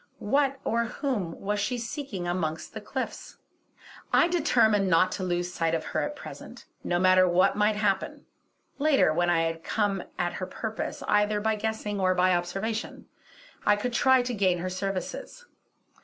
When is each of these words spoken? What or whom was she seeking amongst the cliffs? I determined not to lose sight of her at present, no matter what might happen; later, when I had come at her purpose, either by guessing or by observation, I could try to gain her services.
What 0.17 0.59
or 0.63 0.85
whom 0.85 1.39
was 1.39 1.59
she 1.59 1.77
seeking 1.77 2.27
amongst 2.27 2.73
the 2.73 2.81
cliffs? 2.81 3.37
I 4.11 4.27
determined 4.27 4.89
not 4.89 5.11
to 5.11 5.23
lose 5.23 5.53
sight 5.53 5.75
of 5.75 5.85
her 5.85 6.01
at 6.01 6.15
present, 6.15 6.65
no 6.83 6.97
matter 6.97 7.27
what 7.27 7.55
might 7.55 7.75
happen; 7.75 8.25
later, 8.79 9.13
when 9.13 9.29
I 9.29 9.43
had 9.43 9.63
come 9.63 10.01
at 10.17 10.33
her 10.33 10.47
purpose, 10.47 11.03
either 11.07 11.39
by 11.39 11.53
guessing 11.53 11.99
or 11.99 12.15
by 12.15 12.33
observation, 12.35 13.09
I 13.63 13.75
could 13.75 13.93
try 13.93 14.23
to 14.23 14.33
gain 14.33 14.57
her 14.57 14.71
services. 14.71 15.45